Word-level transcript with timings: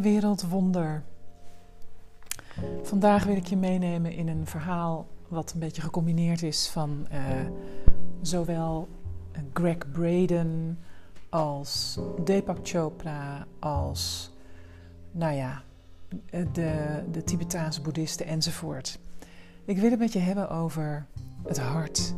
Wereldwonder. 0.00 1.02
Vandaag 2.82 3.24
wil 3.24 3.36
ik 3.36 3.46
je 3.46 3.56
meenemen 3.56 4.12
in 4.12 4.28
een 4.28 4.46
verhaal 4.46 5.06
wat 5.28 5.52
een 5.52 5.60
beetje 5.60 5.82
gecombineerd 5.82 6.42
is 6.42 6.68
van 6.68 7.06
uh, 7.12 7.18
zowel 8.20 8.88
Greg 9.52 9.90
Braden 9.92 10.78
als 11.28 11.98
Deepak 12.24 12.58
Chopra 12.62 13.46
als, 13.58 14.32
nou 15.10 15.34
ja, 15.34 15.62
de, 16.52 17.02
de 17.12 17.24
Tibetaanse 17.24 17.80
boeddhisten 17.80 18.26
enzovoort. 18.26 18.98
Ik 19.64 19.78
wil 19.78 19.90
het 19.90 19.98
met 19.98 20.12
je 20.12 20.18
hebben 20.18 20.50
over 20.50 21.06
het 21.42 21.58
hart 21.58 22.14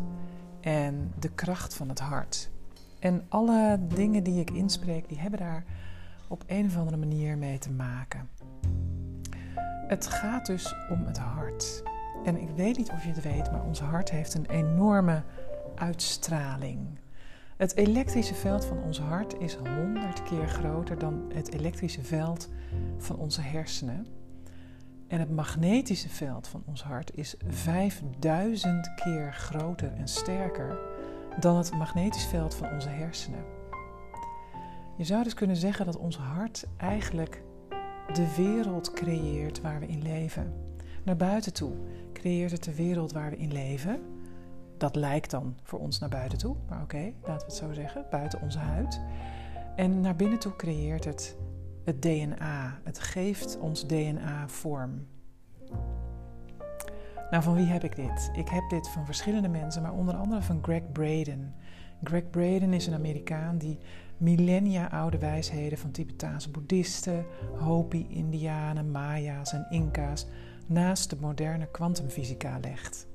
en 0.60 1.12
de 1.18 1.28
kracht 1.28 1.74
van 1.74 1.88
het 1.88 2.00
hart. 2.00 2.50
En 2.98 3.24
alle 3.28 3.78
dingen 3.94 4.22
die 4.22 4.40
ik 4.40 4.50
inspreek, 4.50 5.08
die 5.08 5.18
hebben 5.18 5.40
daar 5.40 5.64
op 6.28 6.44
een 6.46 6.66
of 6.66 6.76
andere 6.76 6.96
manier 6.96 7.38
mee 7.38 7.58
te 7.58 7.70
maken. 7.70 8.28
Het 9.88 10.06
gaat 10.06 10.46
dus 10.46 10.74
om 10.90 11.06
het 11.06 11.18
hart. 11.18 11.82
En 12.24 12.40
ik 12.40 12.48
weet 12.56 12.76
niet 12.76 12.90
of 12.90 13.04
je 13.04 13.10
het 13.10 13.22
weet, 13.22 13.52
maar 13.52 13.64
ons 13.64 13.80
hart 13.80 14.10
heeft 14.10 14.34
een 14.34 14.46
enorme 14.46 15.22
uitstraling. 15.74 16.98
Het 17.56 17.76
elektrische 17.76 18.34
veld 18.34 18.64
van 18.64 18.82
ons 18.82 19.00
hart 19.00 19.38
is 19.38 19.54
100 19.54 20.22
keer 20.22 20.48
groter 20.48 20.98
dan 20.98 21.30
het 21.34 21.52
elektrische 21.52 22.02
veld 22.02 22.48
van 22.98 23.16
onze 23.16 23.40
hersenen. 23.40 24.06
En 25.06 25.20
het 25.20 25.30
magnetische 25.30 26.08
veld 26.08 26.48
van 26.48 26.62
ons 26.66 26.82
hart 26.82 27.16
is 27.16 27.34
5000 27.48 28.94
keer 28.94 29.34
groter 29.34 29.92
en 29.92 30.08
sterker 30.08 30.78
dan 31.40 31.56
het 31.56 31.72
magnetisch 31.72 32.26
veld 32.26 32.54
van 32.54 32.70
onze 32.70 32.88
hersenen. 32.88 33.57
Je 34.98 35.04
zou 35.04 35.22
dus 35.22 35.34
kunnen 35.34 35.56
zeggen 35.56 35.86
dat 35.86 35.96
ons 35.96 36.16
hart 36.16 36.66
eigenlijk 36.76 37.42
de 38.12 38.34
wereld 38.36 38.92
creëert 38.92 39.60
waar 39.60 39.80
we 39.80 39.86
in 39.86 40.02
leven. 40.02 40.52
Naar 41.04 41.16
buiten 41.16 41.52
toe 41.52 41.72
creëert 42.12 42.50
het 42.50 42.64
de 42.64 42.74
wereld 42.74 43.12
waar 43.12 43.30
we 43.30 43.36
in 43.36 43.52
leven. 43.52 44.00
Dat 44.76 44.96
lijkt 44.96 45.30
dan 45.30 45.56
voor 45.62 45.78
ons 45.78 45.98
naar 45.98 46.08
buiten 46.08 46.38
toe, 46.38 46.56
maar 46.68 46.82
oké, 46.82 47.12
laten 47.22 47.46
we 47.46 47.52
het 47.52 47.54
zo 47.54 47.72
zeggen, 47.72 48.06
buiten 48.10 48.42
onze 48.42 48.58
huid. 48.58 49.00
En 49.76 50.00
naar 50.00 50.16
binnen 50.16 50.38
toe 50.38 50.56
creëert 50.56 51.04
het 51.04 51.36
het 51.84 52.02
DNA. 52.02 52.80
Het 52.84 52.98
geeft 52.98 53.58
ons 53.58 53.86
DNA 53.86 54.48
vorm. 54.48 55.06
Nou, 57.30 57.42
van 57.42 57.54
wie 57.54 57.66
heb 57.66 57.84
ik 57.84 57.96
dit? 57.96 58.30
Ik 58.34 58.48
heb 58.48 58.68
dit 58.68 58.88
van 58.88 59.04
verschillende 59.04 59.48
mensen, 59.48 59.82
maar 59.82 59.92
onder 59.92 60.14
andere 60.14 60.42
van 60.42 60.58
Greg 60.62 60.92
Braden. 60.92 61.54
Greg 62.02 62.30
Braden 62.30 62.72
is 62.72 62.86
een 62.86 62.94
Amerikaan 62.94 63.58
die 63.58 63.78
millennia 64.16 64.90
oude 64.90 65.18
wijsheden 65.18 65.78
van 65.78 65.90
Tibetaanse 65.90 66.50
boeddhisten, 66.50 67.24
Hopi-Indianen, 67.56 68.90
Maya's 68.90 69.52
en 69.52 69.66
Inca's 69.70 70.26
naast 70.66 71.10
de 71.10 71.16
moderne 71.20 71.68
kwantumfysica 71.70 72.58
legt. 72.60 73.06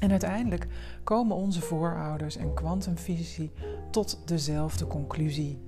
En 0.00 0.10
uiteindelijk 0.10 0.66
komen 1.04 1.36
onze 1.36 1.60
voorouders 1.60 2.36
en 2.36 2.54
kwantumfysici 2.54 3.50
tot 3.90 4.22
dezelfde 4.24 4.86
conclusie. 4.86 5.58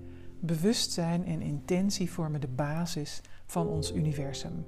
Bewustzijn 0.41 1.27
en 1.27 1.43
intentie 1.43 2.11
vormen 2.11 2.41
de 2.41 2.49
basis 2.49 3.21
van 3.47 3.69
ons 3.69 3.93
universum. 3.93 4.67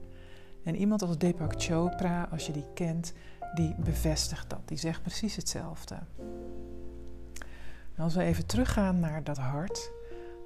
En 0.64 0.76
iemand 0.76 1.02
als 1.02 1.18
Deepak 1.18 1.52
Chopra, 1.56 2.28
als 2.30 2.46
je 2.46 2.52
die 2.52 2.66
kent, 2.74 3.12
die 3.54 3.74
bevestigt 3.78 4.50
dat. 4.50 4.60
Die 4.64 4.78
zegt 4.78 5.02
precies 5.02 5.36
hetzelfde. 5.36 5.98
Als 7.98 8.14
we 8.14 8.22
even 8.22 8.46
teruggaan 8.46 9.00
naar 9.00 9.24
dat 9.24 9.36
hart, 9.36 9.92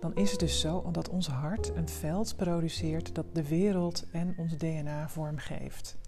dan 0.00 0.14
is 0.14 0.30
het 0.30 0.40
dus 0.40 0.60
zo 0.60 0.90
dat 0.92 1.08
ons 1.08 1.26
hart 1.26 1.72
een 1.76 1.88
veld 1.88 2.36
produceert 2.36 3.14
dat 3.14 3.34
de 3.34 3.48
wereld 3.48 4.06
en 4.12 4.34
ons 4.36 4.56
DNA 4.56 5.08
vormgeeft. 5.08 5.98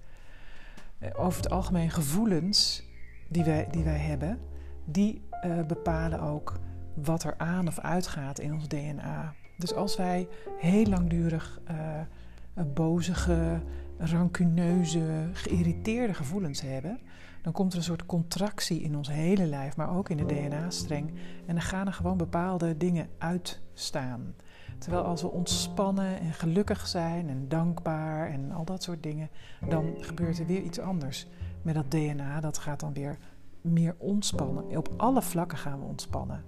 Eh, 0.99 1.11
over 1.17 1.43
het 1.43 1.51
algemeen 1.51 1.91
gevoelens 1.91 2.83
die 3.29 3.45
wij, 3.45 3.69
die 3.71 3.85
wij 3.85 3.99
hebben, 3.99 4.39
die 4.85 5.23
uh, 5.47 5.67
bepalen 5.67 6.21
ook 6.21 6.59
wat 6.95 7.23
er 7.23 7.35
aan 7.39 7.69
of 7.69 7.79
uitgaat 7.79 8.39
in 8.39 8.53
ons 8.53 8.69
DNA. 8.69 9.35
Dus 9.57 9.75
als 9.75 9.97
wij 9.97 10.29
heel 10.59 10.87
langdurig 10.87 11.61
uh, 11.71 12.65
bozige, 12.75 13.63
rancuneuze, 13.99 15.29
geïrriteerde 15.33 16.15
gevoelens 16.15 16.61
hebben, 16.61 17.01
dan 17.43 17.53
komt 17.53 17.73
er 17.73 17.79
een 17.79 17.85
soort 17.85 18.07
contractie 18.07 18.83
in 18.83 18.97
ons 18.97 19.09
hele 19.09 19.47
lijf, 19.47 19.77
maar 19.77 19.97
ook 19.97 20.09
in 20.09 20.17
de 20.17 20.27
DNA-streng. 20.27 21.09
En 21.47 21.55
dan 21.55 21.63
gaan 21.63 21.87
er 21.87 21.93
gewoon 21.93 22.17
bepaalde 22.17 22.77
dingen 22.77 23.09
uitstaan. 23.19 24.35
Terwijl 24.79 25.03
als 25.03 25.23
we 25.23 25.31
ontspannen 25.31 26.21
en 26.21 26.33
gelukkig 26.33 26.87
zijn 26.87 27.29
en 27.29 27.49
dankbaar 27.49 28.29
en 28.31 28.53
al 28.53 28.65
dat 28.65 28.83
soort 28.83 29.03
dingen, 29.03 29.31
dan 29.69 29.95
gebeurt 29.99 30.39
er 30.39 30.47
weer 30.47 30.63
iets 30.63 30.79
anders. 30.79 31.27
Met 31.63 31.75
dat 31.75 31.91
DNA, 31.91 32.41
dat 32.41 32.59
gaat 32.59 32.81
dan 32.81 32.93
weer 32.93 33.19
meer 33.61 33.95
ontspannen. 33.99 34.77
Op 34.77 34.95
alle 34.97 35.23
vlakken 35.23 35.59
gaan 35.59 35.79
we 35.79 35.87
ontspannen. 35.87 36.45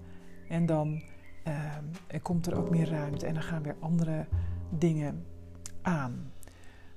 En 0.49 0.67
dan 0.67 1.03
uh, 1.49 2.23
komt 2.23 2.47
er 2.47 2.57
ook 2.59 2.71
meer 2.71 2.91
ruimte 2.91 3.27
en 3.27 3.35
dan 3.35 3.43
gaan 3.43 3.63
weer 3.63 3.77
andere 3.81 4.27
dingen 4.71 5.25
aan. 5.83 6.33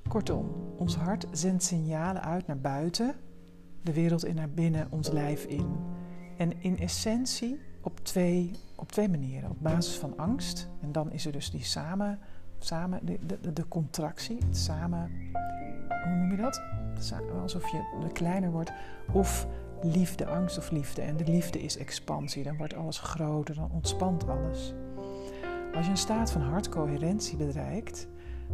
Kortom, 0.07 0.49
ons 0.77 0.95
hart 0.95 1.27
zendt 1.31 1.63
signalen 1.63 2.21
uit 2.21 2.47
naar 2.47 2.59
buiten, 2.59 3.15
de 3.87 3.93
wereld 3.93 4.25
in 4.25 4.35
naar 4.35 4.49
binnen, 4.49 4.87
ons 4.89 5.09
lijf 5.09 5.43
in. 5.43 5.75
En 6.37 6.61
in 6.61 6.79
essentie 6.79 7.59
op 7.81 7.99
twee, 7.99 8.51
op 8.75 8.91
twee 8.91 9.09
manieren. 9.09 9.49
Op 9.49 9.57
basis 9.59 9.97
van 9.97 10.17
angst, 10.17 10.69
en 10.81 10.91
dan 10.91 11.11
is 11.11 11.25
er 11.25 11.31
dus 11.31 11.51
die 11.51 11.63
samen, 11.63 12.19
samen 12.57 13.05
de, 13.05 13.19
de, 13.41 13.53
de 13.53 13.67
contractie, 13.67 14.37
het 14.45 14.57
samen, 14.57 15.11
hoe 16.03 16.15
noem 16.15 16.31
je 16.31 16.37
dat? 16.37 16.61
Alsof 17.41 17.71
je 17.71 18.09
kleiner 18.13 18.51
wordt. 18.51 18.71
Of 19.11 19.47
liefde, 19.81 20.25
angst 20.25 20.57
of 20.57 20.71
liefde. 20.71 21.01
En 21.01 21.17
de 21.17 21.31
liefde 21.31 21.61
is 21.61 21.77
expansie, 21.77 22.43
dan 22.43 22.57
wordt 22.57 22.75
alles 22.75 22.99
groter, 22.99 23.55
dan 23.55 23.71
ontspant 23.71 24.27
alles. 24.27 24.73
Als 25.73 25.85
je 25.85 25.91
een 25.91 25.97
staat 25.97 26.31
van 26.31 26.41
hartcoherentie 26.41 27.37
bereikt, 27.37 28.07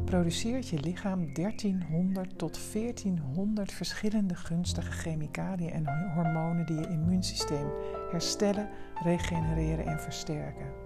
produceert 0.05 0.67
je 0.67 0.79
lichaam 0.79 1.33
1300 1.33 2.37
tot 2.37 2.73
1400 2.73 3.71
verschillende 3.71 4.35
gunstige 4.35 4.91
chemicaliën 4.91 5.71
en 5.71 6.11
hormonen 6.13 6.65
die 6.65 6.75
je 6.75 6.87
immuunsysteem 6.87 7.67
herstellen, 8.11 8.69
regenereren 9.03 9.85
en 9.85 9.99
versterken. 9.99 10.83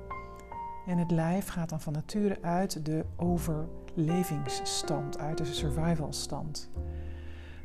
En 0.88 0.98
het 0.98 1.12
lijf 1.12 1.48
gaat 1.48 1.70
dan 1.70 1.82
van 1.82 1.94
nature 1.94 2.38
uit 2.42 2.86
de 2.86 3.06
overlevingsstand, 3.16 5.18
uit 5.18 5.38
de 5.38 5.46
survivalstand. 5.46 6.70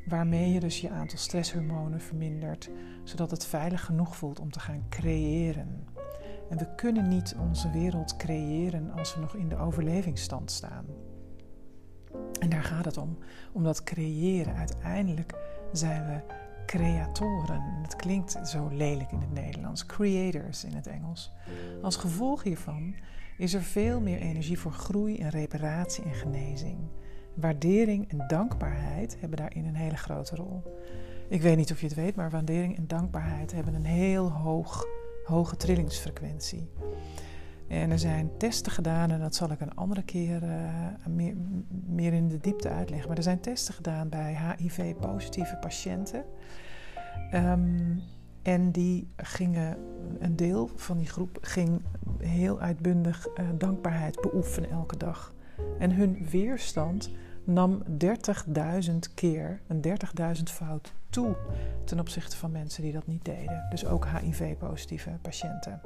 Waarmee 0.07 0.53
je 0.53 0.61
dus 0.61 0.81
je 0.81 0.91
aantal 0.91 1.19
stresshormonen 1.19 2.01
vermindert, 2.01 2.71
zodat 3.05 3.31
het 3.31 3.47
veilig 3.47 3.85
genoeg 3.85 4.17
voelt 4.17 4.41
om 4.41 4.51
te 4.51 4.61
gaan 4.61 4.85
creëren. 4.89 5.87
En 6.51 6.59
we 6.59 6.75
kunnen 6.75 7.09
niet 7.09 7.37
onze 7.41 7.71
wereld 7.71 8.17
creëren 8.17 8.91
als 8.91 9.15
we 9.15 9.21
nog 9.21 9.35
in 9.35 9.49
de 9.49 9.57
overlevingsstand 9.57 10.51
staan. 10.51 10.87
En 12.43 12.49
daar 12.49 12.65
gaat 12.65 12.85
het 12.85 12.97
om, 12.97 13.19
om 13.53 13.65
dat 13.65 13.85
creëren. 13.85 14.55
Uiteindelijk 14.55 15.35
zijn 15.73 16.07
we 16.07 16.35
creatoren. 16.67 17.63
Het 17.83 17.97
klinkt 17.97 18.39
zo 18.45 18.69
lelijk 18.69 19.13
in 19.13 19.21
het 19.21 19.33
Nederlands, 19.33 19.87
creators 19.87 20.65
in 20.65 20.75
het 20.75 20.87
Engels. 20.87 21.33
Als 21.83 21.97
gevolg 21.97 22.43
hiervan 22.43 22.95
is 23.39 23.55
er 23.55 23.63
veel 23.63 24.01
meer 24.01 24.19
energie 24.19 24.59
voor 24.59 24.73
groei 24.73 25.19
en 25.19 25.29
reparatie 25.29 26.05
en 26.05 26.15
genezing. 26.15 26.79
Waardering 27.35 28.11
en 28.11 28.25
dankbaarheid 28.29 29.17
hebben 29.21 29.39
daarin 29.39 29.67
een 29.67 29.75
hele 29.75 29.97
grote 29.97 30.37
rol. 30.37 30.63
Ik 31.29 31.43
weet 31.43 31.57
niet 31.57 31.73
of 31.73 31.81
je 31.81 31.87
het 31.87 31.97
weet, 31.97 32.17
maar 32.17 32.31
waardering 32.31 32.77
en 32.77 32.87
dankbaarheid 32.87 33.53
hebben 33.53 33.75
een 33.75 33.85
heel 33.85 34.31
hoog, 34.31 34.87
hoge 35.25 35.57
trillingsfrequentie. 35.57 36.69
En 37.73 37.91
er 37.91 37.99
zijn 37.99 38.31
testen 38.37 38.73
gedaan, 38.73 39.11
en 39.11 39.21
dat 39.21 39.35
zal 39.35 39.51
ik 39.51 39.61
een 39.61 39.75
andere 39.75 40.03
keer 40.03 40.43
uh, 40.43 40.51
meer, 41.09 41.35
meer, 41.87 42.13
in 42.13 42.29
de 42.29 42.39
diepte 42.39 42.69
uitleggen. 42.69 43.09
Maar 43.09 43.17
er 43.17 43.23
zijn 43.23 43.41
testen 43.41 43.75
gedaan 43.75 44.09
bij 44.09 44.57
HIV-positieve 44.57 45.57
patiënten. 45.57 46.25
Um, 47.35 48.03
en 48.43 48.71
die 48.71 49.09
gingen, 49.17 49.77
een 50.19 50.37
deel 50.37 50.71
van 50.77 50.99
die 50.99 51.07
groep 51.07 51.39
ging 51.41 51.83
heel 52.19 52.61
uitbundig 52.61 53.27
uh, 53.29 53.49
dankbaarheid 53.59 54.21
beoefenen 54.21 54.71
elke 54.71 54.97
dag. 54.97 55.35
En 55.79 55.93
hun 55.93 56.27
weerstand 56.31 57.11
nam 57.45 57.83
30.000 58.89 58.95
keer, 59.15 59.61
een 59.67 59.83
30.000 60.37 60.43
fout 60.43 60.93
toe 61.11 61.37
ten 61.85 62.01
opzichte 62.01 62.37
van 62.37 62.53
mensen 62.53 62.83
die 62.83 62.93
dat 62.93 63.07
niet 63.07 63.25
deden. 63.25 63.67
Dus 63.71 63.87
ook 63.87 64.07
HIV-positieve 64.07 65.11
patiënten. 65.23 65.81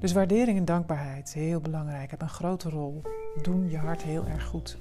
Dus 0.00 0.12
waardering 0.12 0.58
en 0.58 0.64
dankbaarheid, 0.64 1.32
heel 1.32 1.60
belangrijk, 1.60 2.10
hebben 2.10 2.28
een 2.28 2.34
grote 2.34 2.68
rol. 2.68 3.02
Doen 3.42 3.70
je 3.70 3.76
hart 3.76 4.02
heel 4.02 4.26
erg 4.26 4.44
goed. 4.44 4.78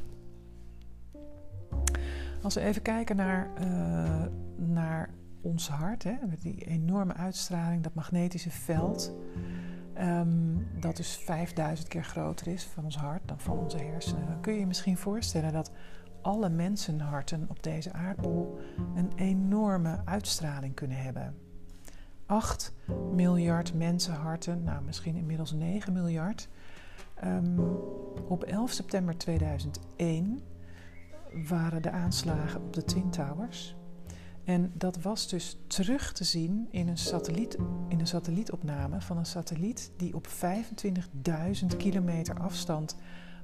Als 2.42 2.54
we 2.54 2.62
even 2.62 2.82
kijken 2.82 3.16
naar, 3.16 3.50
uh, 3.62 4.26
naar 4.56 5.10
ons 5.42 5.70
hart, 5.70 6.04
hè, 6.04 6.14
met 6.28 6.42
die 6.42 6.66
enorme 6.66 7.14
uitstraling, 7.14 7.84
dat 7.84 7.94
magnetische 7.94 8.50
veld. 8.50 9.14
Ehm, 9.94 10.58
dat 10.80 10.98
dus 10.98 11.18
5000 11.18 11.88
keer 11.88 12.04
groter 12.04 12.48
is 12.48 12.64
van 12.64 12.84
ons 12.84 12.98
hart 12.98 13.28
dan 13.28 13.40
van 13.40 13.58
onze 13.58 13.78
hersenen. 13.78 14.28
Dan 14.28 14.42
kun 14.42 14.54
je 14.54 14.60
je 14.60 14.68
misschien 14.68 14.98
voorstellen 14.98 15.54
dat 15.54 15.72
alle 16.22 16.50
mensenharten 16.50 17.46
op 17.50 17.64
deze 17.64 17.94
aardbol 17.94 18.60
een 18.96 19.12
enorme 19.16 20.02
uitstraling 20.06 20.74
kunnen 20.74 20.98
hebben. 20.98 21.49
8 22.30 22.74
miljard 23.12 23.74
mensenharten, 23.74 24.64
nou 24.64 24.84
misschien 24.84 25.16
inmiddels 25.16 25.52
9 25.52 25.94
miljard. 25.94 26.50
Um, 27.24 27.60
op 28.28 28.44
11 28.44 28.72
september 28.72 29.18
2001 29.18 30.42
waren 31.48 31.82
de 31.82 31.92
aanslagen 31.92 32.62
op 32.62 32.74
de 32.74 32.84
Twin 32.84 33.10
Towers. 33.10 33.76
En 34.44 34.72
dat 34.74 35.02
was 35.02 35.28
dus 35.28 35.60
terug 35.68 36.14
te 36.14 36.24
zien 36.24 36.68
in 36.72 36.88
een, 36.88 36.98
satelliet, 36.98 37.58
in 37.88 38.00
een 38.00 38.08
satellietopname 38.08 39.02
van 39.02 39.18
een 39.18 39.26
satelliet 39.26 39.92
die 39.98 40.16
op 40.16 40.28
25.000 40.28 41.78
kilometer 41.78 42.40
afstand 42.40 42.96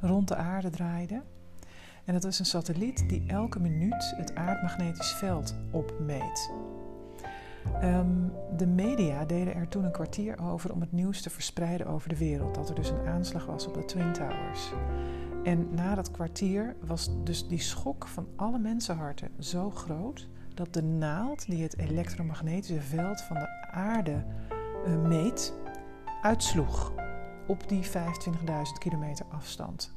rond 0.01 0.27
de 0.27 0.35
aarde 0.35 0.69
draaide. 0.69 1.21
En 2.03 2.13
dat 2.13 2.23
is 2.23 2.39
een 2.39 2.45
satelliet 2.45 3.09
die 3.09 3.23
elke 3.27 3.59
minuut 3.59 4.13
het 4.17 4.35
aardmagnetisch 4.35 5.13
veld 5.13 5.55
opmeet. 5.71 6.51
Um, 7.83 8.31
de 8.57 8.67
media 8.67 9.25
deden 9.25 9.55
er 9.55 9.67
toen 9.67 9.83
een 9.83 9.91
kwartier 9.91 10.39
over 10.51 10.73
om 10.73 10.81
het 10.81 10.91
nieuws 10.91 11.21
te 11.21 11.29
verspreiden 11.29 11.87
over 11.87 12.09
de 12.09 12.17
wereld. 12.17 12.55
Dat 12.55 12.69
er 12.69 12.75
dus 12.75 12.89
een 12.89 13.05
aanslag 13.05 13.45
was 13.45 13.67
op 13.67 13.73
de 13.73 13.85
Twin 13.85 14.13
Towers. 14.13 14.71
En 15.43 15.67
na 15.73 15.95
dat 15.95 16.11
kwartier 16.11 16.75
was 16.85 17.09
dus 17.23 17.47
die 17.47 17.59
schok 17.59 18.07
van 18.07 18.27
alle 18.35 18.59
mensenharten 18.59 19.29
zo 19.39 19.69
groot 19.69 20.27
dat 20.53 20.73
de 20.73 20.83
naald 20.83 21.45
die 21.45 21.63
het 21.63 21.77
elektromagnetische 21.77 22.81
veld 22.81 23.21
van 23.21 23.39
de 23.39 23.71
aarde 23.71 24.23
uh, 24.87 25.01
meet, 25.01 25.53
uitsloeg 26.21 26.93
op 27.47 27.69
die 27.69 27.83
25.000 27.83 27.91
kilometer 28.79 29.25
afstand. 29.29 29.93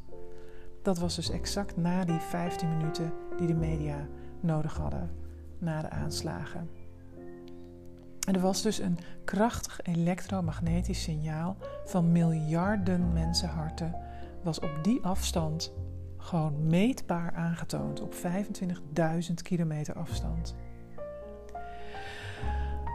Dat 0.83 0.99
was 0.99 1.15
dus 1.15 1.31
exact 1.31 1.77
na 1.77 2.05
die 2.05 2.19
15 2.19 2.77
minuten 2.77 3.13
die 3.37 3.47
de 3.47 3.55
media 3.55 4.07
nodig 4.41 4.77
hadden 4.77 5.11
na 5.59 5.83
de 5.83 5.91
aanslagen. 5.91 6.78
En 8.29 8.35
er 8.35 8.41
was 8.41 8.63
dus 8.63 8.79
een 8.79 8.99
krachtig 9.25 9.81
elektromagnetisch 9.83 11.03
signaal 11.03 11.57
van 11.85 12.13
miljarden 12.13 13.13
mensenharten, 13.13 13.95
was 14.43 14.61
op 14.61 14.79
die 14.83 15.05
afstand 15.05 15.73
gewoon 16.17 16.67
meetbaar 16.67 17.33
aangetoond, 17.35 18.01
op 18.01 18.15
25.000 18.15 19.35
kilometer 19.43 19.95
afstand. 19.95 20.55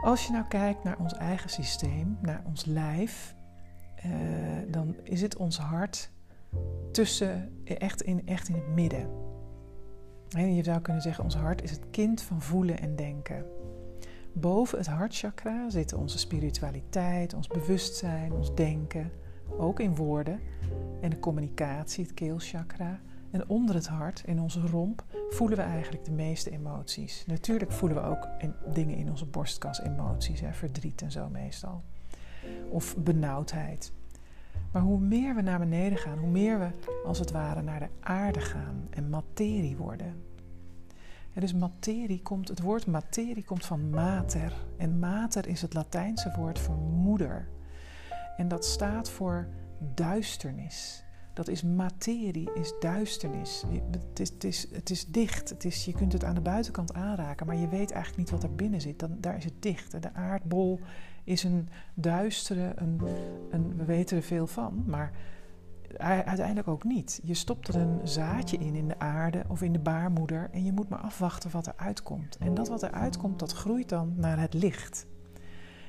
Als 0.03 0.25
je 0.25 0.31
nou 0.31 0.45
kijkt 0.47 0.83
naar 0.83 0.97
ons 0.97 1.13
eigen 1.13 1.49
systeem, 1.49 2.17
naar 2.21 2.43
ons 2.45 2.65
lijf, 2.65 3.35
eh, 3.95 4.11
dan 4.67 4.95
is 5.03 5.21
het 5.21 5.37
ons 5.37 5.57
hart 5.57 6.11
tussen, 6.91 7.61
echt 7.63 8.01
in, 8.01 8.27
echt 8.27 8.47
in 8.47 8.55
het 8.55 8.67
midden. 8.67 9.09
En 10.29 10.55
je 10.55 10.63
zou 10.63 10.81
kunnen 10.81 11.01
zeggen, 11.01 11.23
ons 11.23 11.35
hart 11.35 11.61
is 11.63 11.71
het 11.71 11.89
kind 11.89 12.21
van 12.21 12.41
voelen 12.41 12.79
en 12.79 12.95
denken. 12.95 13.45
Boven 14.33 14.77
het 14.77 14.87
hartchakra 14.87 15.69
zitten 15.69 15.97
onze 15.97 16.17
spiritualiteit, 16.17 17.33
ons 17.33 17.47
bewustzijn, 17.47 18.31
ons 18.31 18.55
denken, 18.55 19.11
ook 19.57 19.79
in 19.79 19.95
woorden, 19.95 20.39
en 21.01 21.09
de 21.09 21.19
communicatie, 21.19 22.03
het 22.03 22.13
keelchakra. 22.13 22.99
En 23.31 23.49
onder 23.49 23.75
het 23.75 23.87
hart, 23.87 24.23
in 24.25 24.39
onze 24.39 24.67
romp, 24.67 25.03
voelen 25.29 25.57
we 25.57 25.63
eigenlijk 25.63 26.05
de 26.05 26.11
meeste 26.11 26.51
emoties. 26.51 27.25
Natuurlijk 27.27 27.71
voelen 27.71 28.01
we 28.01 28.09
ook 28.09 28.27
in, 28.37 28.53
dingen 28.73 28.95
in 28.95 29.09
onze 29.09 29.25
borstkas, 29.25 29.81
emoties, 29.81 30.39
hè, 30.39 30.53
verdriet 30.53 31.01
en 31.01 31.11
zo 31.11 31.29
meestal. 31.29 31.83
Of 32.69 32.97
benauwdheid. 32.97 33.91
Maar 34.71 34.81
hoe 34.81 34.99
meer 34.99 35.35
we 35.35 35.41
naar 35.41 35.59
beneden 35.59 35.97
gaan, 35.97 36.17
hoe 36.17 36.29
meer 36.29 36.59
we 36.59 36.69
als 37.05 37.19
het 37.19 37.31
ware 37.31 37.61
naar 37.61 37.79
de 37.79 37.89
aarde 37.99 38.39
gaan 38.39 38.87
en 38.89 39.09
materie 39.09 39.77
worden. 39.77 40.15
En 41.33 41.41
dus 41.41 41.53
materie 41.53 42.21
komt, 42.21 42.47
het 42.47 42.61
woord 42.61 42.85
materie 42.85 43.43
komt 43.43 43.65
van 43.65 43.89
mater. 43.89 44.53
En 44.77 44.99
mater 44.99 45.47
is 45.47 45.61
het 45.61 45.73
Latijnse 45.73 46.33
woord 46.37 46.59
voor 46.59 46.77
moeder. 46.77 47.47
En 48.37 48.47
dat 48.47 48.65
staat 48.65 49.09
voor 49.09 49.47
duisternis. 49.93 51.03
Dat 51.33 51.47
is 51.47 51.63
materie, 51.63 52.49
is 52.53 52.73
duisternis. 52.79 53.63
Het 54.09 54.19
is, 54.19 54.29
het 54.29 54.43
is, 54.43 54.67
het 54.71 54.89
is 54.89 55.05
dicht. 55.05 55.49
Het 55.49 55.65
is, 55.65 55.85
je 55.85 55.93
kunt 55.93 56.13
het 56.13 56.23
aan 56.23 56.35
de 56.35 56.41
buitenkant 56.41 56.93
aanraken, 56.93 57.45
maar 57.45 57.55
je 57.55 57.67
weet 57.67 57.91
eigenlijk 57.91 58.17
niet 58.17 58.29
wat 58.29 58.43
er 58.43 58.55
binnen 58.55 58.81
zit. 58.81 58.99
Dan, 58.99 59.17
daar 59.19 59.37
is 59.37 59.43
het 59.43 59.61
dicht. 59.61 60.01
De 60.01 60.13
aardbol 60.13 60.79
is 61.23 61.43
een 61.43 61.69
duistere, 61.93 62.71
een, 62.75 63.01
een, 63.51 63.77
we 63.77 63.85
weten 63.85 64.17
er 64.17 64.23
veel 64.23 64.47
van, 64.47 64.83
maar 64.85 65.11
uiteindelijk 65.97 66.67
ook 66.67 66.83
niet. 66.83 67.19
Je 67.23 67.33
stopt 67.33 67.67
er 67.67 67.75
een 67.75 67.99
zaadje 68.03 68.57
in 68.57 68.75
in 68.75 68.87
de 68.87 68.99
aarde 68.99 69.43
of 69.47 69.61
in 69.61 69.73
de 69.73 69.79
baarmoeder 69.79 70.49
en 70.51 70.63
je 70.63 70.71
moet 70.71 70.89
maar 70.89 70.99
afwachten 70.99 71.51
wat 71.51 71.67
er 71.67 71.73
uitkomt. 71.75 72.37
En 72.37 72.53
dat 72.53 72.67
wat 72.67 72.83
er 72.83 72.91
uitkomt, 72.91 73.39
dat 73.39 73.51
groeit 73.51 73.89
dan 73.89 74.13
naar 74.15 74.39
het 74.39 74.53
licht. 74.53 75.05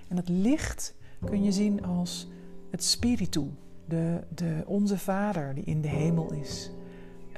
En 0.08 0.16
dat 0.16 0.28
licht 0.28 0.94
kun 1.24 1.42
je 1.42 1.52
zien 1.52 1.84
als 1.84 2.28
het 2.70 2.84
spiritu, 2.84 3.50
de, 3.84 4.20
de 4.34 4.62
onze 4.66 4.98
Vader 4.98 5.54
die 5.54 5.64
in 5.64 5.80
de 5.80 5.88
hemel 5.88 6.32
is. 6.32 6.70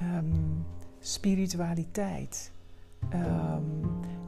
Um, 0.02 0.64
spiritualiteit. 0.98 2.52
Um, 3.14 3.80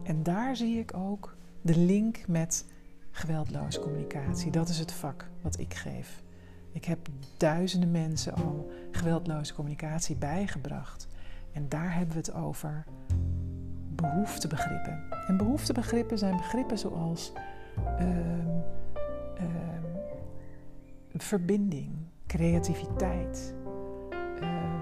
en 0.03 0.23
daar 0.23 0.57
zie 0.57 0.79
ik 0.79 0.95
ook 0.95 1.37
de 1.63 1.79
link 1.79 2.27
met 2.27 2.65
geweldloze 3.11 3.81
communicatie. 3.81 4.51
Dat 4.51 4.69
is 4.69 4.79
het 4.79 4.93
vak 4.93 5.29
wat 5.41 5.59
ik 5.59 5.75
geef. 5.75 6.23
Ik 6.73 6.85
heb 6.85 6.99
duizenden 7.37 7.91
mensen 7.91 8.35
al 8.35 8.71
geweldloze 8.91 9.55
communicatie 9.55 10.17
bijgebracht. 10.17 11.09
En 11.53 11.69
daar 11.69 11.95
hebben 11.95 12.13
we 12.15 12.19
het 12.21 12.33
over 12.33 12.85
behoeftebegrippen. 13.95 15.03
En 15.27 15.37
behoeftebegrippen 15.37 16.19
zijn 16.19 16.37
begrippen 16.37 16.79
zoals 16.79 17.33
uh, 18.01 18.09
uh, 19.41 19.45
verbinding, 21.17 21.91
creativiteit, 22.27 23.55
uh, 24.43 24.75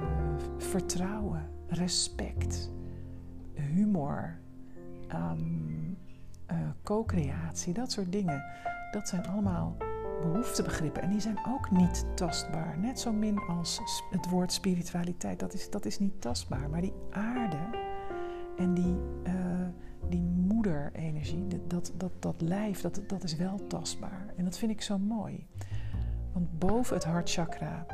vertrouwen, 0.59 1.49
respect, 1.69 2.71
humor, 3.55 4.39
um, 5.15 5.99
co-creatie, 6.83 7.73
dat 7.73 7.93
soort 7.93 8.13
dingen. 8.13 8.45
Dat 8.91 9.09
zijn 9.09 9.27
allemaal 9.27 9.77
behoeftebegrippen. 10.21 11.03
En 11.03 11.11
die 11.11 11.21
zijn 11.21 11.39
ook 11.49 11.71
niet 11.71 12.05
tastbaar. 12.15 12.79
Net 12.79 13.01
zo 13.01 13.13
min 13.13 13.39
als 13.39 13.81
het 14.11 14.31
woord 14.31 14.53
spiritualiteit. 14.53 15.41
Dat 15.41 15.55
is, 15.55 15.71
dat 15.71 15.85
is 15.85 15.99
niet 15.99 16.21
tastbaar. 16.21 16.71
Maar 16.71 16.81
die 16.81 16.95
aarde 17.11 17.59
en 18.57 18.75
die, 18.75 18.97
uh, 19.27 19.33
die 20.09 20.23
moederenergie, 20.23 21.47
dat, 21.67 21.93
dat, 21.97 22.13
dat 22.19 22.41
lijf, 22.41 22.81
dat, 22.81 23.01
dat 23.07 23.23
is 23.23 23.37
wel 23.37 23.67
tastbaar. 23.67 24.27
En 24.37 24.45
dat 24.45 24.59
vind 24.59 24.71
ik 24.71 24.83
zo 24.83 24.99
mooi. 24.99 25.47
Want 26.33 26.59
boven 26.59 26.95
het 26.95 27.05
hartchakra 27.05 27.87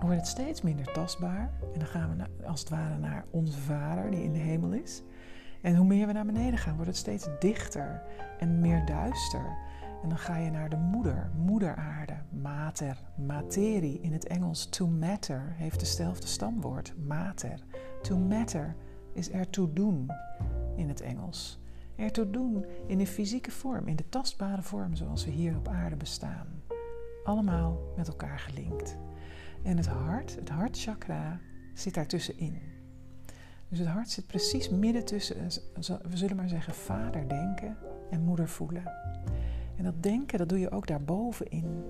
wordt 0.00 0.16
het 0.16 0.26
steeds 0.26 0.62
minder 0.62 0.92
tastbaar. 0.92 1.50
En 1.72 1.78
dan 1.78 1.88
gaan 1.88 2.16
we 2.16 2.46
als 2.46 2.60
het 2.60 2.68
ware 2.68 2.98
naar 2.98 3.24
onze 3.30 3.58
vader 3.58 4.10
die 4.10 4.22
in 4.22 4.32
de 4.32 4.38
hemel 4.38 4.72
is. 4.72 5.02
En 5.62 5.76
hoe 5.76 5.86
meer 5.86 6.06
we 6.06 6.12
naar 6.12 6.24
beneden 6.24 6.58
gaan, 6.58 6.74
wordt 6.74 6.90
het 6.90 6.96
steeds 6.96 7.28
dichter 7.38 8.02
en 8.38 8.60
meer 8.60 8.84
duister. 8.84 9.56
En 10.04 10.10
dan 10.10 10.18
ga 10.18 10.36
je 10.36 10.50
naar 10.50 10.68
de 10.68 10.76
moeder, 10.76 11.30
moederaarde, 11.36 12.16
mater, 12.42 13.02
materie. 13.26 14.00
In 14.00 14.12
het 14.12 14.26
Engels 14.26 14.66
to 14.68 14.86
matter 14.86 15.54
heeft 15.56 15.80
hetzelfde 15.80 16.26
stamwoord, 16.26 16.94
mater. 17.06 17.60
To 18.02 18.18
matter 18.18 18.76
is 19.12 19.30
ertoe 19.30 19.72
doen 19.72 20.10
in 20.76 20.88
het 20.88 21.00
Engels. 21.00 21.60
Ertoe 21.96 22.30
doen 22.30 22.64
in 22.86 22.98
de 22.98 23.06
fysieke 23.06 23.50
vorm, 23.50 23.86
in 23.88 23.96
de 23.96 24.08
tastbare 24.08 24.62
vorm 24.62 24.94
zoals 24.94 25.24
we 25.24 25.30
hier 25.30 25.56
op 25.56 25.68
aarde 25.68 25.96
bestaan. 25.96 26.46
Allemaal 27.24 27.92
met 27.96 28.08
elkaar 28.08 28.38
gelinkt. 28.38 28.96
En 29.62 29.76
het 29.76 29.86
hart, 29.86 30.34
het 30.34 30.48
hartchakra, 30.48 31.40
zit 31.74 31.94
daartussenin. 31.94 32.58
Dus 33.68 33.78
het 33.78 33.88
hart 33.88 34.10
zit 34.10 34.26
precies 34.26 34.68
midden 34.68 35.04
tussen, 35.04 35.36
we 36.02 36.16
zullen 36.16 36.36
maar 36.36 36.48
zeggen, 36.48 36.74
vader 36.74 37.28
denken 37.28 37.76
en 38.10 38.22
moeder 38.22 38.48
voelen. 38.48 38.92
En 39.76 39.84
dat 39.84 40.02
denken, 40.02 40.38
dat 40.38 40.48
doe 40.48 40.58
je 40.58 40.70
ook 40.70 40.86
daarbovenin. 40.86 41.84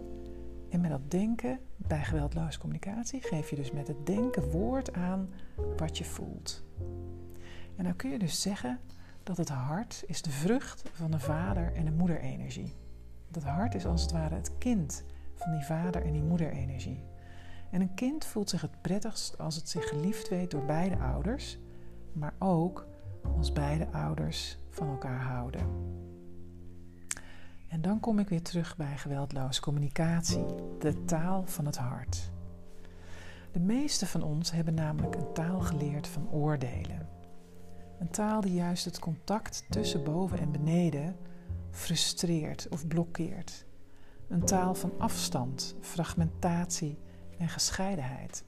En 0.71 0.81
met 0.81 0.91
dat 0.91 1.11
denken, 1.11 1.59
bij 1.77 2.05
geweldloze 2.05 2.59
communicatie, 2.59 3.21
geef 3.23 3.51
je 3.51 3.57
dus 3.57 3.73
met 3.73 3.89
het 3.89 4.07
denken 4.07 4.51
woord 4.51 4.93
aan 4.93 5.29
wat 5.77 5.99
je 5.99 6.05
voelt. 6.05 6.65
En 7.77 7.85
dan 7.85 7.97
kun 7.97 8.11
je 8.11 8.19
dus 8.19 8.43
zeggen 8.43 8.81
dat 9.23 9.37
het 9.37 9.49
hart 9.49 10.05
is 10.07 10.23
de 10.23 10.31
vrucht 10.31 10.83
van 10.93 11.11
de 11.11 11.19
vader- 11.19 11.73
en 11.75 11.85
de 11.85 11.91
moederenergie. 11.91 12.75
Dat 13.29 13.43
hart 13.43 13.75
is 13.75 13.87
als 13.87 14.03
het 14.03 14.13
ware 14.13 14.35
het 14.35 14.59
kind 14.59 15.05
van 15.35 15.53
die 15.53 15.65
vader- 15.65 16.05
en 16.05 16.13
die 16.13 16.23
moederenergie. 16.23 17.05
En 17.71 17.81
een 17.81 17.95
kind 17.95 18.25
voelt 18.25 18.51
zich 18.51 18.61
het 18.61 18.83
prettigst 18.83 19.39
als 19.39 19.57
het 19.57 19.69
zich 19.69 19.89
geliefd 19.89 20.29
weet 20.29 20.51
door 20.51 20.65
beide 20.65 20.99
ouders, 20.99 21.59
maar 22.13 22.35
ook 22.39 22.87
als 23.37 23.53
beide 23.53 23.93
ouders 23.93 24.59
van 24.71 24.89
elkaar 24.89 25.23
houden. 25.23 25.67
En 27.75 27.81
dan 27.81 28.01
kom 28.01 28.19
ik 28.19 28.29
weer 28.29 28.43
terug 28.43 28.77
bij 28.77 28.97
geweldloze 28.97 29.61
communicatie, 29.61 30.45
de 30.79 31.05
taal 31.05 31.43
van 31.47 31.67
het 31.67 31.77
hart. 31.77 32.31
De 33.53 33.61
meeste 33.61 34.07
van 34.07 34.23
ons 34.23 34.51
hebben 34.51 34.75
namelijk 34.75 35.15
een 35.15 35.33
taal 35.33 35.61
geleerd 35.61 36.07
van 36.07 36.31
oordelen. 36.31 37.09
Een 37.99 38.11
taal 38.11 38.41
die 38.41 38.53
juist 38.53 38.85
het 38.85 38.99
contact 38.99 39.65
tussen 39.69 40.05
boven 40.05 40.39
en 40.39 40.53
beneden 40.53 41.17
frustreert 41.71 42.67
of 42.71 42.87
blokkeert. 42.87 43.67
Een 44.29 44.45
taal 44.45 44.75
van 44.75 44.93
afstand, 44.99 45.77
fragmentatie 45.81 46.99
en 47.39 47.49
gescheidenheid. 47.49 48.45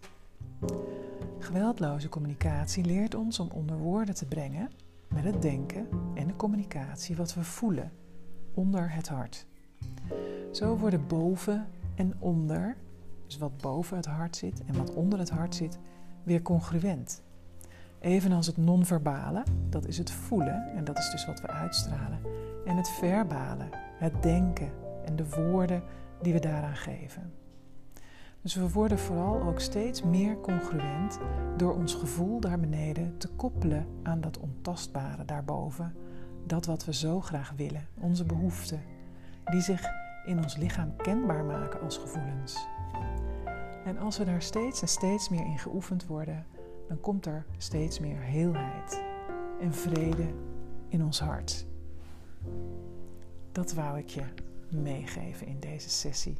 Geweldloze 1.38 2.08
communicatie 2.08 2.84
leert 2.84 3.14
ons 3.14 3.38
om 3.38 3.50
onder 3.50 3.78
woorden 3.78 4.14
te 4.14 4.26
brengen 4.26 4.70
met 5.08 5.24
het 5.24 5.42
denken 5.42 5.88
en 6.14 6.26
de 6.26 6.36
communicatie 6.36 7.16
wat 7.16 7.34
we 7.34 7.44
voelen 7.44 7.92
onder 8.56 8.92
het 8.92 9.08
hart. 9.08 9.46
Zo 10.52 10.76
worden 10.76 11.06
boven 11.06 11.66
en 11.94 12.14
onder, 12.18 12.76
dus 13.26 13.38
wat 13.38 13.56
boven 13.56 13.96
het 13.96 14.06
hart 14.06 14.36
zit 14.36 14.64
en 14.64 14.76
wat 14.76 14.94
onder 14.94 15.18
het 15.18 15.30
hart 15.30 15.54
zit, 15.54 15.78
weer 16.22 16.42
congruent. 16.42 17.22
Evenals 17.98 18.46
het 18.46 18.56
non-verbale, 18.56 19.42
dat 19.68 19.86
is 19.86 19.98
het 19.98 20.10
voelen 20.10 20.72
en 20.74 20.84
dat 20.84 20.98
is 20.98 21.10
dus 21.10 21.26
wat 21.26 21.40
we 21.40 21.46
uitstralen. 21.46 22.18
En 22.64 22.76
het 22.76 22.88
verbale, 22.88 23.68
het 23.98 24.22
denken 24.22 24.70
en 25.04 25.16
de 25.16 25.28
woorden 25.28 25.82
die 26.22 26.32
we 26.32 26.40
daaraan 26.40 26.76
geven. 26.76 27.32
Dus 28.42 28.54
we 28.54 28.70
worden 28.70 28.98
vooral 28.98 29.42
ook 29.42 29.60
steeds 29.60 30.02
meer 30.02 30.40
congruent 30.40 31.18
door 31.56 31.74
ons 31.74 31.94
gevoel 31.94 32.40
daar 32.40 32.60
beneden 32.60 33.18
te 33.18 33.28
koppelen 33.28 33.86
aan 34.02 34.20
dat 34.20 34.38
ontastbare 34.38 35.24
daarboven. 35.24 35.94
Dat 36.46 36.66
wat 36.66 36.84
we 36.84 36.94
zo 36.94 37.20
graag 37.20 37.52
willen, 37.56 37.88
onze 38.00 38.24
behoeften, 38.24 38.82
die 39.44 39.60
zich 39.60 39.84
in 40.24 40.38
ons 40.38 40.56
lichaam 40.56 40.96
kenbaar 40.96 41.44
maken 41.44 41.80
als 41.80 41.98
gevoelens. 41.98 42.66
En 43.84 43.98
als 43.98 44.18
we 44.18 44.24
daar 44.24 44.42
steeds 44.42 44.80
en 44.80 44.88
steeds 44.88 45.28
meer 45.28 45.44
in 45.44 45.58
geoefend 45.58 46.06
worden, 46.06 46.46
dan 46.88 47.00
komt 47.00 47.26
er 47.26 47.46
steeds 47.58 47.98
meer 47.98 48.20
heelheid 48.20 49.02
en 49.60 49.74
vrede 49.74 50.34
in 50.88 51.04
ons 51.04 51.20
hart. 51.20 51.66
Dat 53.52 53.72
wou 53.72 53.98
ik 53.98 54.08
je 54.08 54.24
meegeven 54.70 55.46
in 55.46 55.60
deze 55.60 55.88
sessie. 55.88 56.38